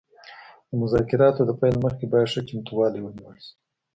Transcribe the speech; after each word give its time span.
د 0.69 0.71
مذاکراتو 0.81 1.41
د 1.45 1.51
پیل 1.59 1.75
مخکې 1.85 2.05
باید 2.13 2.29
ښه 2.33 2.41
چمتووالی 2.47 2.99
ونیول 3.01 3.37
شي 3.45 3.53